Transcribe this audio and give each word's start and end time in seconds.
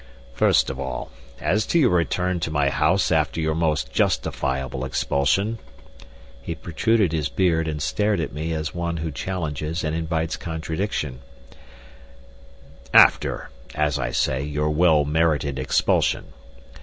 "First 0.33 0.71
of 0.71 0.79
all, 0.79 1.11
as 1.39 1.63
to 1.67 1.77
your 1.79 1.91
return 1.91 2.39
to 2.39 2.49
my 2.49 2.69
house 2.71 3.11
after 3.11 3.39
your 3.39 3.53
most 3.53 3.93
justifiable 3.93 4.83
expulsion" 4.83 5.59
he 6.41 6.55
protruded 6.55 7.11
his 7.11 7.29
beard, 7.29 7.67
and 7.67 7.79
stared 7.79 8.19
at 8.19 8.33
me 8.33 8.51
as 8.51 8.73
one 8.73 8.97
who 8.97 9.11
challenges 9.11 9.83
and 9.83 9.95
invites 9.95 10.37
contradiction 10.37 11.19
"after, 12.91 13.51
as 13.75 13.99
I 13.99 14.09
say, 14.09 14.41
your 14.41 14.71
well 14.71 15.05
merited 15.05 15.59
expulsion. 15.59 16.33